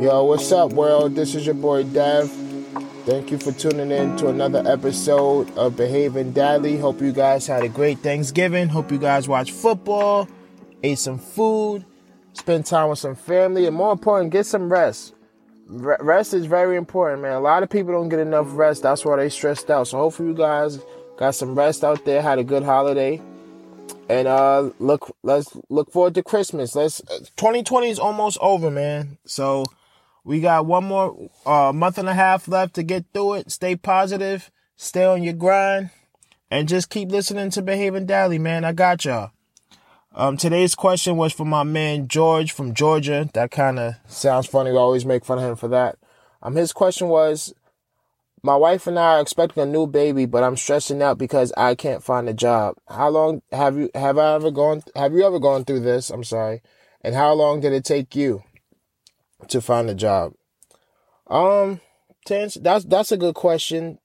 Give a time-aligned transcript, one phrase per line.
[0.00, 1.14] Yo, what's up, world?
[1.14, 2.30] This is your boy Dev.
[3.04, 6.80] Thank you for tuning in to another episode of Behaving Dadly.
[6.80, 8.68] Hope you guys had a great Thanksgiving.
[8.68, 10.26] Hope you guys watched football,
[10.82, 11.84] ate some food,
[12.32, 15.12] spend time with some family, and more important, get some rest.
[15.66, 17.32] Rest is very important, man.
[17.32, 18.82] A lot of people don't get enough rest.
[18.82, 19.86] That's why they stressed out.
[19.86, 20.80] So hopefully you guys
[21.18, 23.20] got some rest out there, had a good holiday.
[24.08, 26.74] And uh look let's look forward to Christmas.
[26.74, 27.02] Let's
[27.36, 29.18] 2020 is almost over, man.
[29.26, 29.66] So
[30.24, 33.50] we got one more uh, month and a half left to get through it.
[33.50, 35.90] Stay positive, stay on your grind,
[36.50, 38.64] and just keep listening to Behaving Dadly, man.
[38.64, 39.30] I got y'all.
[40.12, 43.30] Um, today's question was from my man George from Georgia.
[43.32, 44.72] That kind of sounds funny.
[44.72, 45.98] We always make fun of him for that.
[46.42, 47.54] Um, his question was,
[48.42, 51.74] my wife and I are expecting a new baby, but I'm stressing out because I
[51.74, 52.76] can't find a job.
[52.88, 54.82] How long have you have I ever gone?
[54.96, 56.10] Have you ever gone through this?
[56.10, 56.62] I'm sorry.
[57.02, 58.42] And how long did it take you?
[59.48, 60.32] To find a job?
[61.26, 61.80] Um,
[62.24, 63.98] Tense, that's that's a good question.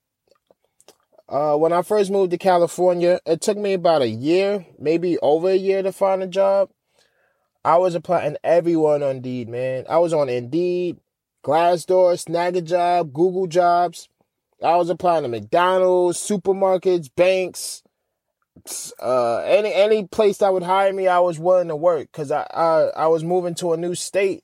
[1.28, 5.50] Uh, when I first moved to California, it took me about a year, maybe over
[5.50, 6.70] a year to find a job.
[7.64, 9.86] I was applying everyone on Indeed, man.
[9.90, 10.98] I was on Indeed,
[11.44, 14.08] Glassdoor, Snagajob, Google Jobs.
[14.64, 17.84] I was applying to McDonald's, supermarkets, banks,
[19.02, 21.08] uh, any any place that would hire me.
[21.08, 24.44] I was willing to work because I, I I was moving to a new state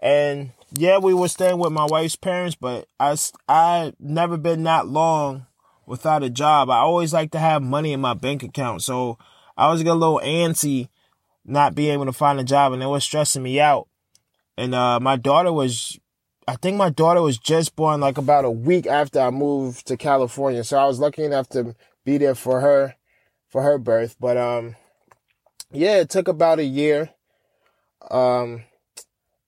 [0.00, 3.16] and yeah, we were staying with my wife's parents, but I,
[3.48, 5.46] I never been that long
[5.86, 6.70] without a job.
[6.70, 8.82] I always like to have money in my bank account.
[8.82, 9.18] So
[9.56, 10.88] I was getting a little antsy
[11.44, 13.88] not being able to find a job and it was stressing me out.
[14.56, 15.98] And, uh, my daughter was,
[16.46, 19.96] I think my daughter was just born like about a week after I moved to
[19.96, 20.62] California.
[20.64, 22.94] So I was lucky enough to be there for her,
[23.48, 24.16] for her birth.
[24.20, 24.76] But, um,
[25.72, 27.10] yeah, it took about a year.
[28.10, 28.64] Um,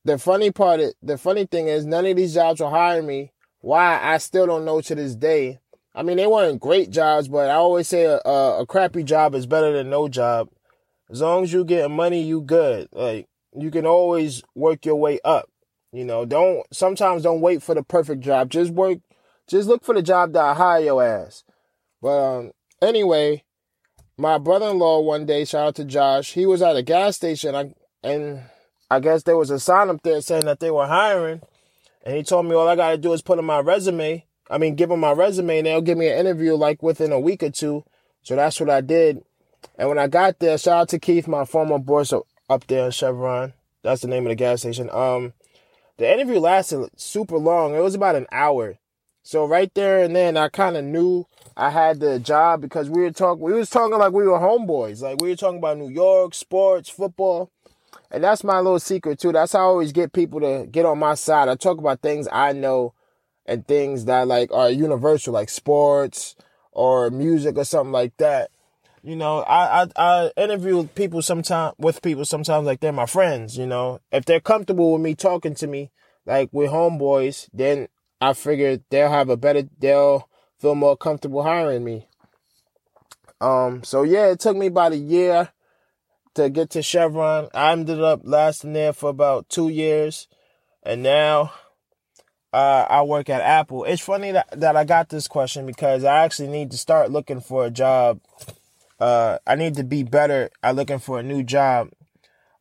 [0.04, 3.32] the funny part, the funny thing is, none of these jobs will hire me.
[3.60, 4.00] Why?
[4.02, 5.60] I still don't know to this day.
[5.94, 9.34] I mean, they weren't great jobs, but I always say a, a, a crappy job
[9.34, 10.48] is better than no job.
[11.10, 12.88] As long as you get money, you good.
[12.92, 15.48] Like you can always work your way up.
[15.92, 18.50] You know, don't sometimes don't wait for the perfect job.
[18.50, 18.98] Just work.
[19.46, 21.44] Just look for the job that hire your ass.
[22.00, 23.44] But um, anyway,
[24.16, 26.32] my brother-in-law one day, shout out to Josh.
[26.32, 27.54] He was at a gas station.
[27.54, 28.44] I, and
[28.92, 31.40] I guess there was a sign up there saying that they were hiring.
[32.04, 34.26] And he told me all I got to do is put in my resume.
[34.50, 37.18] I mean, give them my resume and they'll give me an interview like within a
[37.18, 37.84] week or two.
[38.22, 39.24] So that's what I did.
[39.78, 42.90] And when I got there, shout out to Keith, my former boss up there in
[42.90, 43.54] Chevron.
[43.80, 44.90] That's the name of the gas station.
[44.90, 45.32] Um,
[45.96, 47.74] the interview lasted super long.
[47.74, 48.76] It was about an hour.
[49.22, 51.26] So right there and then I kind of knew
[51.56, 55.00] I had the job because we were talking, we was talking like we were homeboys.
[55.00, 57.50] Like we were talking about New York, sports, football.
[58.12, 59.32] And that's my little secret too.
[59.32, 61.48] That's how I always get people to get on my side.
[61.48, 62.92] I talk about things I know
[63.46, 66.36] and things that like are universal, like sports
[66.72, 68.50] or music or something like that.
[69.02, 73.56] You know, I, I, I interview people sometimes with people sometimes like they're my friends,
[73.56, 73.98] you know.
[74.12, 75.90] If they're comfortable with me talking to me,
[76.26, 77.88] like with homeboys, then
[78.20, 80.28] I figure they'll have a better they'll
[80.60, 82.08] feel more comfortable hiring me.
[83.40, 85.48] Um, so yeah, it took me about a year
[86.34, 87.48] to get to Chevron.
[87.54, 90.28] I ended up lasting there for about two years,
[90.82, 91.52] and now
[92.52, 93.84] uh, I work at Apple.
[93.84, 97.40] It's funny that, that I got this question because I actually need to start looking
[97.40, 98.20] for a job.
[99.00, 101.90] Uh, I need to be better at looking for a new job.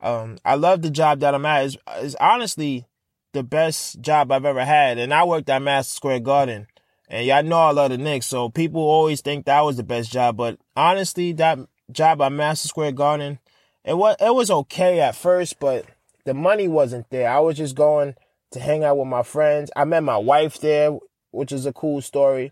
[0.02, 1.66] Um, I love the job that I'm at.
[1.66, 2.88] It's, it's honestly
[3.34, 6.68] the best job I've ever had, and I worked at Madison Square Garden.
[7.08, 10.12] And y'all know I love the Knicks, so people always think that was the best
[10.12, 10.38] job.
[10.38, 11.60] But honestly, that
[11.92, 13.40] job at Madison Square Garden
[13.84, 15.86] it was it was okay at first, but
[16.26, 17.30] the money wasn't there.
[17.30, 18.16] I was just going
[18.52, 19.72] to hang out with my friends.
[19.76, 20.98] I met my wife there,
[21.32, 22.52] which is a cool story.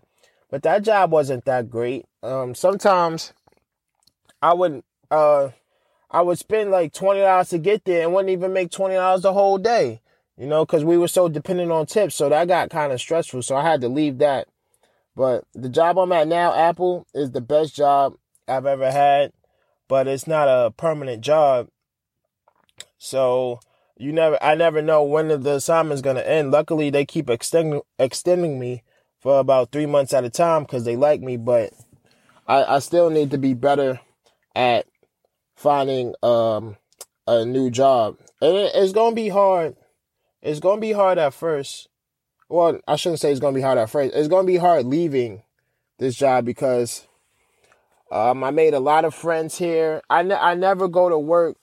[0.50, 2.06] But that job wasn't that great.
[2.22, 3.32] Um, sometimes
[4.42, 5.50] I would uh
[6.10, 9.22] I would spend like twenty dollars to get there and wouldn't even make twenty dollars
[9.22, 10.00] the whole day.
[10.36, 13.42] You know, because we were so dependent on tips, so that got kind of stressful.
[13.42, 14.48] So I had to leave that.
[15.14, 18.16] But the job I'm at now, Apple, is the best job
[18.48, 19.32] I've ever had
[19.90, 21.66] but it's not a permanent job.
[22.96, 23.58] So
[23.96, 26.52] you never, I never know when the assignment's gonna end.
[26.52, 28.84] Luckily, they keep extending extending me
[29.18, 31.36] for about three months at a time because they like me.
[31.36, 31.72] But
[32.46, 34.00] I, I still need to be better
[34.54, 34.86] at
[35.56, 36.76] finding um
[37.26, 39.74] a new job, and it, it's gonna be hard.
[40.40, 41.88] It's gonna be hard at first.
[42.48, 44.14] Well, I shouldn't say it's gonna be hard at first.
[44.14, 45.42] It's gonna be hard leaving
[45.98, 47.08] this job because
[48.10, 50.02] um, I made a lot of friends here.
[50.10, 51.56] I, ne- I never go to work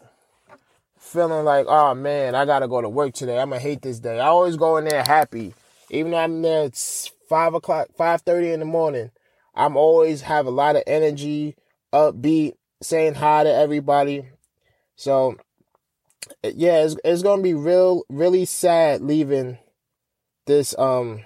[0.98, 3.40] feeling like, oh man, I gotta go to work today.
[3.40, 4.20] I'm gonna hate this day.
[4.20, 5.54] I always go in there happy,
[5.90, 6.66] even though I'm there.
[6.66, 9.12] It's five o'clock, five thirty in the morning.
[9.56, 11.56] I'm always have a lot of energy,
[11.94, 14.30] upbeat, saying hi to everybody.
[14.96, 15.38] So
[16.44, 19.58] yeah, it's it's gonna be real, really sad leaving
[20.46, 21.24] this um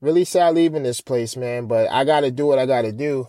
[0.00, 1.66] really sad leaving this place, man.
[1.66, 3.28] But I gotta do what I gotta do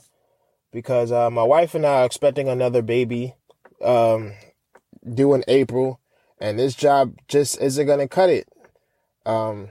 [0.72, 3.36] because uh, my wife and I are expecting another baby
[3.84, 4.34] um
[5.14, 6.00] due in April,
[6.40, 8.48] and this job just isn't gonna cut it.
[9.26, 9.70] Um,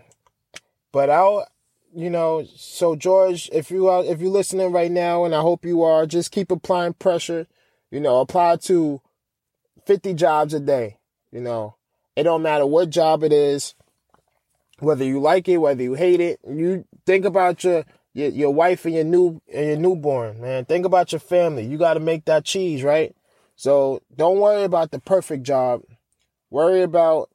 [0.92, 1.46] but I'll
[1.96, 5.64] you know, so George, if you are if you're listening right now, and I hope
[5.64, 7.46] you are, just keep applying pressure.
[7.90, 9.00] You know, apply to
[9.86, 10.98] 50 jobs a day.
[11.32, 11.76] You know,
[12.14, 13.74] it don't matter what job it is,
[14.78, 16.38] whether you like it, whether you hate it.
[16.46, 17.84] You think about your
[18.16, 20.64] your, your wife and your new and your newborn, man.
[20.64, 21.66] Think about your family.
[21.66, 23.14] You got to make that cheese, right?
[23.56, 25.82] So don't worry about the perfect job.
[26.48, 27.28] Worry about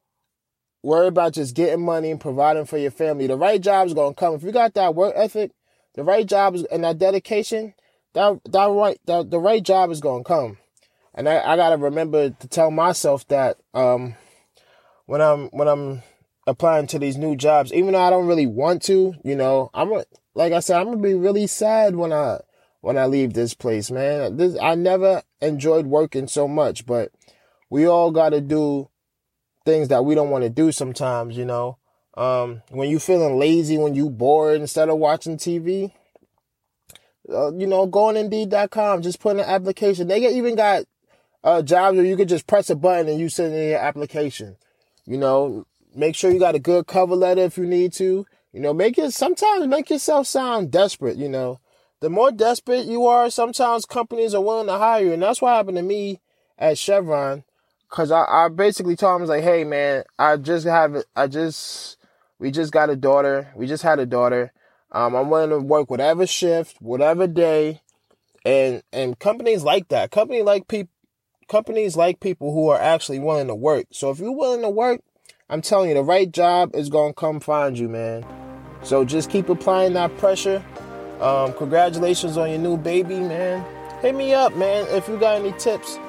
[0.81, 3.27] worry about just getting money and providing for your family.
[3.27, 4.33] The right job is gonna come.
[4.33, 5.51] If you got that work ethic,
[5.93, 7.75] the right job is, and that dedication,
[8.13, 10.57] that that right that the right job is gonna come.
[11.13, 14.15] And I, I gotta remember to tell myself that um
[15.05, 16.01] when I'm when I'm
[16.47, 19.91] applying to these new jobs, even though I don't really want to, you know, I'm
[20.33, 22.39] like I said, I'm gonna be really sad when I
[22.81, 24.37] when I leave this place, man.
[24.37, 27.11] This I never enjoyed working so much, but
[27.69, 28.89] we all gotta do
[29.65, 31.77] things that we don't want to do sometimes, you know.
[32.15, 35.93] Um, when you feeling lazy, when you bored instead of watching TV,
[37.29, 40.07] uh, you know, go on Indeed.com, just put in an application.
[40.07, 40.83] They even got
[41.43, 44.57] uh, jobs where you could just press a button and you send in your application.
[45.05, 48.25] You know, make sure you got a good cover letter if you need to.
[48.53, 51.17] You know, make it sometimes make yourself sound desperate.
[51.17, 51.59] You know,
[52.01, 55.55] the more desperate you are, sometimes companies are willing to hire you, and that's what
[55.55, 56.19] happened to me
[56.57, 57.43] at Chevron.
[57.89, 61.27] Cause I, I basically told him, I was like, hey man, I just have, I
[61.27, 61.97] just,
[62.39, 63.51] we just got a daughter.
[63.53, 64.53] We just had a daughter.
[64.93, 67.81] Um, I'm willing to work whatever shift, whatever day.
[68.45, 70.09] And, and companies like that.
[70.09, 70.93] Company like people,
[71.49, 73.87] companies like people who are actually willing to work.
[73.91, 75.01] So if you're willing to work,
[75.51, 78.25] I'm telling you, the right job is going to come find you, man.
[78.83, 80.63] So just keep applying that pressure.
[81.19, 83.65] Um, congratulations on your new baby, man.
[84.01, 85.99] Hit me up, man, if you got any tips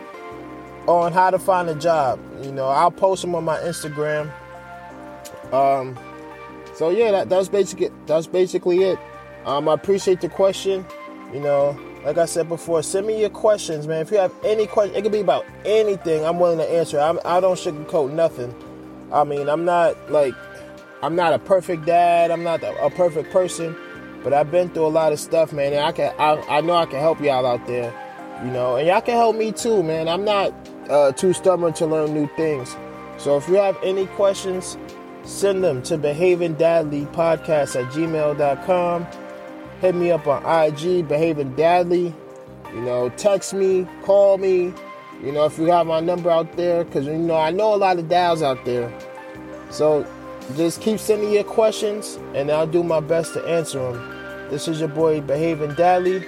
[0.87, 2.21] on how to find a job.
[2.41, 4.33] You know, I'll post them on my Instagram.
[5.53, 5.99] Um,
[6.75, 8.99] so yeah, that, that's basically that's basically it.
[9.45, 10.87] Um, I appreciate the question.
[11.35, 14.03] You know, like I said before, send me your questions, man.
[14.03, 16.25] If you have any questions, it could be about anything.
[16.25, 17.00] I'm willing to answer.
[17.00, 18.55] I'm, I don't sugarcoat nothing.
[19.12, 20.35] I mean, I'm not like
[21.03, 22.31] I'm not a perfect dad.
[22.31, 23.76] I'm not a, perfect person,
[24.23, 25.73] but I've been through a lot of stuff, man.
[25.73, 27.93] And I can I, I know I can help y'all out there.
[28.44, 30.09] You know, and y'all can help me too, man.
[30.09, 30.53] I'm not
[30.88, 32.76] uh, too stubborn to learn new things.
[33.19, 34.76] So if you have any questions,
[35.25, 39.06] send them to behaving dadly podcast at gmail.com.
[39.81, 42.14] Hit me up on IG, behaving dadly.
[42.73, 44.73] You know, text me, call me.
[45.23, 47.77] You know, if you have my number out there, because you know I know a
[47.77, 48.93] lot of dads out there.
[49.71, 50.07] So
[50.57, 54.51] just keep sending your questions, and I'll do my best to answer them.
[54.51, 56.23] This is your boy Behaving Dadly.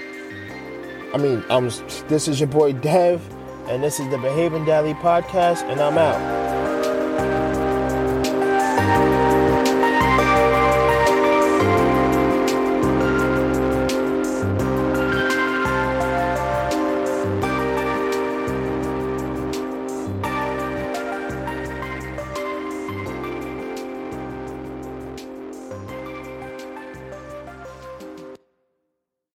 [1.12, 1.68] I mean, I'm.
[2.08, 3.20] this is your boy Dev
[3.68, 6.53] and this is the Behaving Dadly podcast, and I'm out.